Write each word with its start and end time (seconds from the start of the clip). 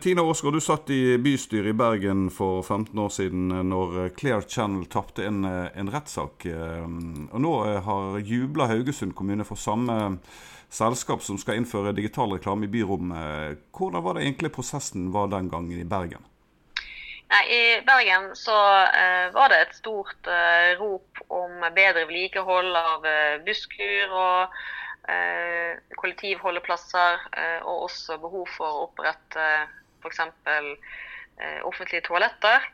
Tina 0.00 0.22
Aasgaard, 0.22 0.54
du 0.54 0.60
satt 0.64 0.90
i 0.90 1.18
bystyret 1.20 1.74
i 1.74 1.76
Bergen 1.76 2.30
for 2.32 2.62
15 2.62 2.98
år 2.98 3.10
siden 3.12 3.50
når 3.68 4.14
Clear 4.16 4.40
Channel 4.48 4.86
tapte 4.88 5.26
en, 5.28 5.44
en 5.44 5.90
rettssak. 5.92 6.46
Og 6.48 7.36
nå 7.44 7.52
har 7.84 8.16
jubla 8.24 8.70
Haugesund 8.70 9.12
kommune 9.18 9.44
for 9.44 9.60
samme 9.60 9.98
selskap 10.72 11.20
som 11.22 11.36
skal 11.40 11.60
innføre 11.60 11.92
digital 11.92 12.32
reklame 12.32 12.64
i 12.64 12.72
byrommet. 12.72 13.60
Hvordan 13.76 14.04
var 14.06 14.16
det 14.16 14.24
egentlig 14.24 14.52
prosessen 14.56 15.10
var 15.12 15.28
den 15.34 15.50
gangen 15.52 15.80
i 15.82 15.88
Bergen? 15.88 16.24
Nei, 17.30 17.42
I 17.46 17.62
Bergen 17.86 18.30
så 18.34 18.56
uh, 18.56 19.26
var 19.34 19.52
det 19.52 19.60
et 19.62 19.76
stort 19.78 20.30
uh, 20.30 20.72
rop 20.80 21.20
om 21.28 21.60
bedre 21.76 22.06
vedlikehold 22.08 22.72
av 22.74 23.04
uh, 23.06 23.36
busskur 23.46 24.16
og 24.24 24.60
kollektivholdeplasser, 25.98 27.22
og 27.64 27.86
også 27.88 28.18
behov 28.22 28.44
for 28.52 28.68
å 28.68 28.82
opprette 28.84 29.46
f.eks. 30.00 30.20
Eh, 31.40 31.60
offentlige 31.64 32.04
toaletter. 32.04 32.66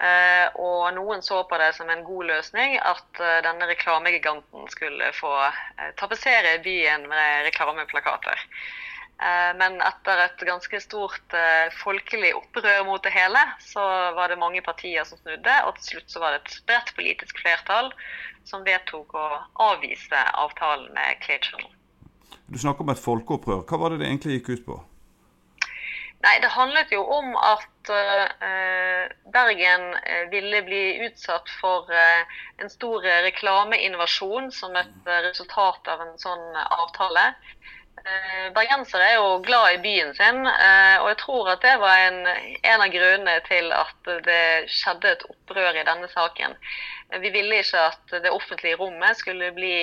Eh, 0.00 0.46
og 0.56 0.86
noen 0.96 1.20
så 1.22 1.42
på 1.44 1.58
det 1.60 1.74
som 1.76 1.90
en 1.92 2.04
god 2.06 2.30
løsning 2.30 2.78
at 2.80 3.20
eh, 3.20 3.40
denne 3.44 3.68
reklamegiganten 3.68 4.70
skulle 4.72 5.10
få 5.12 5.34
eh, 5.44 5.90
tapetsere 6.00 6.56
byen 6.64 7.04
med 7.10 7.44
reklameplakater. 7.50 8.46
Eh, 9.20 9.50
men 9.60 9.76
etter 9.84 10.22
et 10.24 10.44
ganske 10.48 10.80
stort 10.80 11.36
eh, 11.36 11.68
folkelig 11.82 12.32
opprør 12.38 12.86
mot 12.88 13.04
det 13.04 13.12
hele, 13.12 13.42
så 13.60 13.84
var 14.16 14.32
det 14.32 14.40
mange 14.40 14.62
partier 14.64 15.04
som 15.04 15.20
snudde, 15.20 15.56
og 15.68 15.76
til 15.76 15.98
slutt 15.98 16.14
så 16.14 16.22
var 16.24 16.32
det 16.32 16.40
et 16.46 16.56
bredt 16.70 16.94
politisk 16.96 17.42
flertall 17.44 17.92
som 18.48 18.64
vedtok 18.64 19.12
å 19.12 19.26
avvise 19.68 20.24
avtalen 20.40 20.88
med 20.96 21.20
Clay 21.26 21.42
Channel. 21.44 21.68
Du 22.48 22.56
snakker 22.58 22.86
om 22.86 22.94
et 22.94 23.04
folkeopprør. 23.04 23.66
Hva 23.68 23.82
var 23.84 23.92
det 23.92 24.00
det 24.00 24.08
egentlig 24.08 24.40
gikk 24.40 24.54
ut 24.54 24.64
på? 24.70 24.80
Nei, 26.20 26.34
det 26.42 26.50
handlet 26.52 26.90
jo 26.92 27.00
om 27.16 27.30
at 27.40 27.90
uh, 27.90 29.04
Bergen 29.32 29.86
eh, 29.96 30.26
ville 30.28 30.60
bli 30.66 30.82
utsatt 31.06 31.48
for 31.62 31.88
uh, 31.88 32.34
en 32.60 32.68
stor 32.68 33.06
reklameinnovasjon 33.24 34.50
som 34.52 34.76
et 34.76 35.08
resultat 35.30 35.88
av 35.88 36.04
en 36.04 36.12
sånn 36.20 36.44
avtale. 36.60 37.24
Uh, 38.00 38.46
bergensere 38.56 39.10
er 39.10 39.16
jo 39.18 39.40
glad 39.44 39.74
i 39.74 39.82
byen 39.82 40.14
sin, 40.16 40.38
og 40.46 41.08
jeg 41.10 41.18
tror 41.20 41.50
at 41.52 41.60
det 41.62 41.74
var 41.82 41.98
en, 42.06 42.20
en, 42.26 42.80
av 42.80 42.88
grunnene 42.94 43.34
til 43.44 43.68
at 43.76 44.10
det 44.24 44.70
skjedde 44.72 45.12
et 45.12 45.26
opprør 45.28 45.76
i 45.76 45.84
denne 45.84 46.08
saken. 46.08 46.56
Vi 47.20 47.32
ville 47.34 47.60
ikke 47.60 47.82
at 47.90 48.14
det 48.24 48.32
offentlige 48.32 48.78
rommet 48.80 49.18
skulle 49.20 49.52
bli 49.52 49.74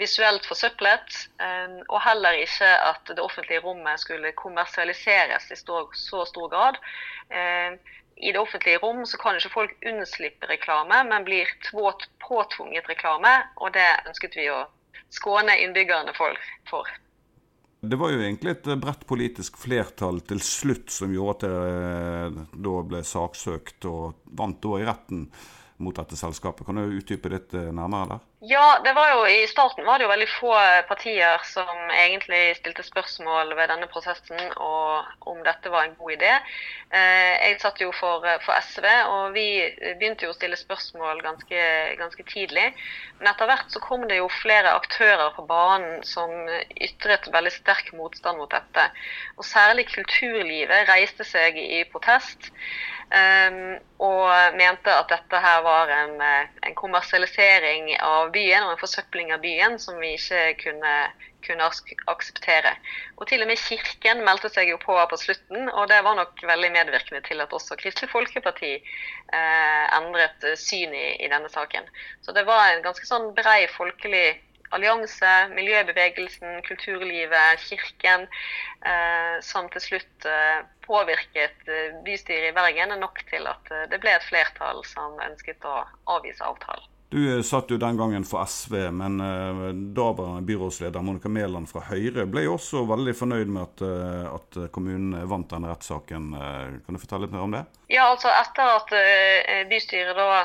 visuelt 0.00 0.46
forsøplet, 0.46 1.18
eh, 1.40 1.76
og 1.88 2.00
heller 2.04 2.36
ikke 2.44 2.68
at 2.90 3.08
det 3.08 3.20
offentlige 3.20 3.62
rommet 3.64 4.00
skulle 4.00 4.32
kommersialiseres 4.32 5.50
i 5.50 5.56
så 5.56 6.24
stor 6.32 6.48
grad. 6.48 6.80
Eh, 7.30 7.78
I 8.16 8.32
det 8.32 8.40
offentlige 8.40 8.78
rom 8.78 9.04
så 9.06 9.18
kan 9.18 9.36
ikke 9.36 9.52
folk 9.52 9.72
unnslippe 9.86 10.46
reklame, 10.48 11.02
men 11.04 11.24
blir 11.24 11.48
påtvunget 12.28 12.88
reklame, 12.88 13.32
og 13.56 13.74
det 13.74 13.88
ønsket 14.08 14.36
vi 14.36 14.48
å 14.48 14.64
skåne 15.12 15.58
innbyggerne 15.62 16.14
for. 16.16 16.88
Det 17.86 17.98
var 18.00 18.10
jo 18.10 18.22
egentlig 18.22 18.56
et 18.56 18.70
bredt 18.80 19.04
politisk 19.06 19.58
flertall 19.60 20.22
til 20.26 20.40
slutt 20.42 20.90
som 20.90 21.12
gjorde 21.14 21.36
at 21.36 21.44
det 21.44 22.40
eh, 22.40 22.40
da 22.66 22.74
ble 22.88 23.02
saksøkt 23.06 23.86
og 23.90 24.24
vant 24.38 24.58
da 24.64 24.80
i 24.80 24.88
retten 24.88 25.28
mot 25.82 25.96
dette 25.96 26.16
selskapet. 26.16 26.66
Kan 26.66 26.78
du 26.80 26.96
utdype 26.98 27.30
litt 27.32 27.54
eh, 27.54 27.70
nærmere 27.74 28.16
der? 28.16 28.24
Ja, 28.46 28.78
det 28.84 28.92
var 28.94 29.10
jo, 29.10 29.20
I 29.26 29.46
starten 29.48 29.86
var 29.88 29.98
det 29.98 30.04
jo 30.04 30.10
veldig 30.12 30.28
få 30.28 30.52
partier 30.86 31.40
som 31.48 31.90
egentlig 31.90 32.58
stilte 32.58 32.84
spørsmål 32.84 33.54
ved 33.56 33.70
denne 33.72 33.88
prosessen 33.90 34.52
og 34.60 35.30
om 35.32 35.40
dette 35.46 35.72
var 35.72 35.86
en 35.86 35.96
god 35.98 36.12
idé. 36.14 36.34
Eh, 36.94 37.32
jeg 37.48 37.58
satt 37.62 37.80
jo 37.82 37.88
for, 37.96 38.26
for 38.44 38.60
SV, 38.60 38.86
og 39.10 39.32
vi 39.34 39.46
begynte 39.98 40.28
jo 40.28 40.34
å 40.34 40.36
stille 40.36 40.58
spørsmål 40.60 41.24
ganske, 41.24 41.62
ganske, 41.98 42.26
tidlig. 42.30 42.68
Men 43.18 43.32
etter 43.32 43.48
hvert 43.50 43.72
så 43.72 43.82
kom 43.82 44.04
det 44.06 44.20
jo 44.20 44.28
flere 44.42 44.76
aktører 44.78 45.32
på 45.36 45.46
banen 45.48 46.04
som 46.06 46.30
ytret 46.76 47.30
veldig 47.32 47.54
sterk 47.56 47.90
motstand 47.96 48.38
mot 48.38 48.52
dette. 48.52 48.90
Og 49.40 49.48
særlig 49.48 49.88
kulturlivet 49.94 50.92
reiste 50.92 51.26
seg 51.26 51.58
i 51.58 51.82
protest. 51.90 52.52
Um, 53.06 53.76
og 54.02 54.56
mente 54.58 54.90
at 54.90 55.06
dette 55.12 55.38
her 55.38 55.60
var 55.62 55.90
en, 55.94 56.16
en, 56.18 56.74
kommersialisering 56.74 57.92
av 58.02 58.32
byen 58.34 58.64
og 58.66 58.72
en 58.72 58.80
forsøpling 58.80 59.30
av 59.30 59.44
byen 59.44 59.76
som 59.78 60.00
vi 60.02 60.16
ikke 60.16 60.40
kunne, 60.64 60.94
kunne 61.46 61.68
akseptere. 62.10 62.72
Og 63.16 63.28
til 63.30 63.44
og 63.44 63.50
med 63.52 63.62
Kirken 63.62 64.24
meldte 64.26 64.50
seg 64.50 64.72
jo 64.72 64.80
på 64.82 64.98
på 65.10 65.20
slutten, 65.22 65.70
og 65.70 65.86
det 65.92 66.00
var 66.02 66.18
nok 66.18 66.42
veldig 66.50 66.72
medvirkende 66.74 67.22
til 67.28 67.44
at 67.44 67.54
også 67.54 67.78
Kristelig 67.78 68.10
Folkeparti 68.10 68.72
eh, 68.74 69.84
endret 70.00 70.50
syn 70.58 70.90
i, 70.90 71.06
i, 71.22 71.30
denne 71.30 71.52
saken. 71.52 71.86
Så 72.26 72.34
det 72.34 72.42
var 72.50 72.72
en 72.72 72.82
ganske 72.88 73.06
sånn 73.06 73.30
brei 73.38 73.68
folkelig 73.76 74.26
allianse, 74.74 75.32
miljøbevegelsen, 75.54 76.62
kulturlivet, 76.66 77.62
kirken, 77.68 78.26
eh, 78.86 79.36
som 79.44 79.70
til 79.74 79.84
slutt 79.88 80.28
eh, 80.30 80.64
påvirket 80.86 81.70
eh, 81.70 81.94
bystyret 82.06 82.50
i 82.50 82.56
Bergen 82.56 82.96
nok 83.00 83.22
til 83.30 83.46
at 83.50 83.72
det 83.90 84.00
ble 84.02 84.16
et 84.16 84.28
flertall 84.28 84.84
som 84.88 85.18
ønsket 85.30 85.64
å 85.66 85.80
avvise 86.18 86.44
avtalen. 86.44 86.95
Du 87.08 87.36
eh, 87.36 87.42
satt 87.42 87.70
jo 87.70 87.76
den 87.78 87.96
gangen 87.96 88.24
for 88.26 88.42
SV, 88.42 88.74
men 88.90 89.20
uh, 89.20 89.68
daværende 89.94 90.42
byrådsleder 90.42 91.04
Monica 91.06 91.30
Mæland 91.30 91.68
fra 91.70 91.84
Høyre 91.86 92.24
ble 92.26 92.42
jo 92.48 92.56
også 92.56 92.82
veldig 92.88 93.14
fornøyd 93.14 93.52
med 93.54 93.62
at, 93.62 93.84
uh, 93.86 94.32
at 94.34 94.58
kommunen 94.74 95.14
vant 95.30 95.46
den 95.52 95.68
rettssaken. 95.70 96.32
Uh, 96.34 96.80
kan 96.82 96.98
du 96.98 97.02
fortelle 97.02 97.28
litt 97.28 97.36
mer 97.36 97.44
om 97.46 97.54
det? 97.54 97.62
Ja, 97.94 98.08
altså 98.10 98.32
Etter 98.34 98.72
at 98.72 98.90
bystyret 99.70 100.18
da 100.18 100.40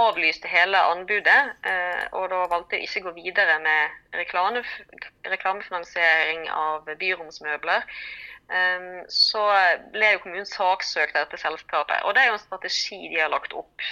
avlyste 0.00 0.48
hele 0.48 0.80
anbudet, 0.94 1.36
og 2.16 2.30
da 2.32 2.38
valgte 2.48 2.80
ikke 2.80 3.02
gå 3.04 3.12
videre 3.18 3.58
med 3.60 4.16
reklame, 4.16 4.62
reklamefinansiering 5.28 6.46
av 6.48 6.88
byromsmøbler, 6.88 7.84
så 9.10 9.42
ble 9.94 10.08
jo 10.14 10.22
kommunen 10.24 10.48
saksøkt 10.48 11.14
dette 11.14 11.38
selskapet. 11.38 12.02
Og 12.02 12.16
det 12.16 12.24
er 12.24 12.32
jo 12.32 12.38
en 12.38 12.42
strategi 12.42 12.98
de 13.12 13.20
har 13.20 13.30
lagt 13.30 13.54
opp 13.54 13.84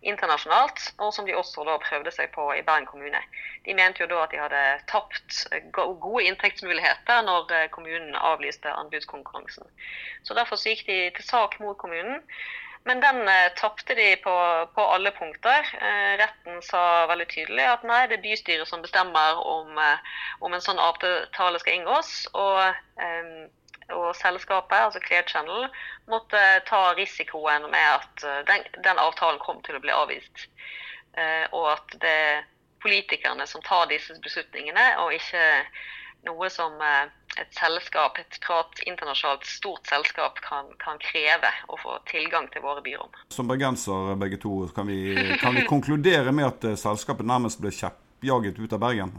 internasjonalt, 0.00 0.94
og 0.98 1.12
som 1.12 1.26
de 1.26 1.36
også 1.36 1.64
da 1.68 1.76
prøvde 1.82 2.12
seg 2.14 2.30
på 2.32 2.46
i 2.56 2.62
Bergen 2.64 2.88
kommune. 2.88 3.20
De 3.66 3.76
mente 3.76 4.00
jo 4.00 4.08
da 4.08 4.22
at 4.24 4.32
de 4.32 4.40
hadde 4.40 4.62
tapt 4.88 5.42
gode 5.76 6.24
inntektsmuligheter 6.24 7.20
når 7.26 7.52
eh, 7.56 7.68
kommunen 7.74 8.16
avlyste 8.16 8.72
anbudskonkurransen. 8.72 9.68
Så 10.24 10.34
Derfor 10.34 10.56
så 10.56 10.72
gikk 10.72 10.86
de 10.88 10.98
til 11.16 11.26
sak 11.26 11.60
mot 11.60 11.76
kommunen. 11.78 12.24
Men 12.88 13.02
den 13.04 13.28
eh, 13.28 13.52
tapte 13.60 13.94
de 13.94 14.14
på, 14.24 14.34
på, 14.74 14.88
alle 14.94 15.12
punkter. 15.12 15.68
Eh, 15.84 16.16
retten 16.22 16.62
sa 16.64 17.04
veldig 17.10 17.28
tydelig 17.28 17.68
at 17.68 17.84
nei, 17.84 18.06
det 18.08 18.18
er 18.18 18.24
bystyret 18.24 18.72
som 18.72 18.80
bestemmer 18.80 19.44
om, 19.44 19.76
eh, 19.76 20.20
om 20.40 20.56
en 20.56 20.64
sånn 20.64 20.80
avtale 20.80 21.60
skal 21.60 21.76
inngås. 21.76 22.14
Og 22.32 22.62
eh, 22.64 23.50
og 23.96 24.16
selskapet, 24.16 24.76
altså 24.78 25.00
Clear 25.04 25.26
Channel, 25.28 25.68
måtte 26.10 26.40
ta 26.68 26.82
risikoen 26.98 27.68
med 27.70 27.86
at 27.96 28.24
eh, 28.26 28.42
den, 28.50 28.66
den 28.84 29.00
avtalen 29.02 29.40
kom 29.42 29.62
til 29.66 29.78
å 29.78 29.84
bli 29.84 29.94
avvist. 29.94 30.46
Eh, 31.18 31.46
og 31.52 31.72
at 31.76 31.96
det 32.02 32.16
er 32.26 32.44
politikerne 32.82 33.46
som 33.46 33.62
tar 33.66 33.88
disse 33.90 34.16
beslutningene, 34.24 34.86
og 35.04 35.14
ikke 35.16 35.42
noe 36.28 36.50
som 36.52 36.76
eh, 36.84 37.08
et 37.40 37.50
selskap, 37.56 38.18
et 38.20 38.38
privat 38.42 38.82
internasjonalt 38.86 39.46
stort 39.48 39.88
selskap 39.88 40.40
kan, 40.44 40.70
kan, 40.82 40.98
kreve 41.02 41.50
å 41.70 41.78
få 41.80 41.98
tilgang 42.10 42.48
til 42.52 42.64
våre 42.64 42.82
byrom. 42.84 43.12
Som 43.32 43.50
bergenser 43.50 44.16
begge 44.20 44.40
to, 44.42 44.64
kan 44.76 44.90
vi, 44.90 45.14
kan 45.42 45.56
vi 45.56 45.66
konkludere 45.68 46.34
med 46.34 46.50
at 46.50 46.72
selskapet 46.80 47.28
nærmest 47.28 47.62
ble 47.62 47.72
kjeppjaget 47.74 48.58
ut 48.60 48.74
av 48.76 48.82
Bergen? 48.82 49.14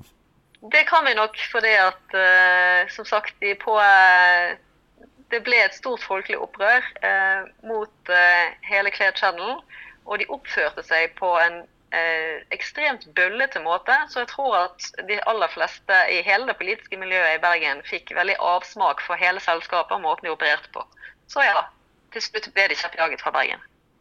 Det 0.62 0.84
kan 0.88 1.06
vi 1.06 1.14
nok, 1.14 1.38
fordi 1.52 1.72
at 1.74 2.14
uh, 2.14 2.90
som 2.90 3.06
sagt 3.06 3.36
på 3.64 3.74
uh, 3.82 4.54
Det 5.32 5.40
ble 5.44 5.58
et 5.64 5.74
stort 5.74 6.04
folkelig 6.04 6.38
opprør 6.38 6.86
uh, 7.02 7.48
mot 7.66 8.12
hele 8.68 8.92
Clear 8.92 9.16
Channel. 9.16 9.62
Og 10.06 10.20
de 10.20 10.28
oppførte 10.30 10.84
seg 10.84 11.14
på 11.16 11.30
en 11.40 11.62
ekstremt 12.56 13.04
bøllete 13.16 13.60
måte. 13.64 13.96
Så 14.10 14.22
jeg 14.22 14.30
tror 14.32 14.56
at 14.58 14.86
de 15.08 15.20
aller 15.28 15.52
fleste 15.52 15.98
i 16.12 16.22
hele 16.24 16.48
det 16.48 16.56
politiske 16.60 17.00
miljøet 17.00 17.36
i 17.36 17.42
Bergen 17.44 17.84
fikk 17.88 18.14
veldig 18.16 18.38
avsmak 18.40 19.04
for 19.04 19.20
hele 19.20 19.44
selskapet 19.44 19.98
og 19.98 20.04
måten 20.04 20.28
de 20.28 20.32
opererte 20.32 20.72
på. 20.76 20.86
Så 21.32 21.44
ja, 21.44 21.66
til 22.16 22.24
slutt 22.24 22.52
ble 22.56 22.70
de 22.72 22.80
kjeppjaget 22.80 23.24
fra 23.24 23.36
Bergen. 23.36 23.60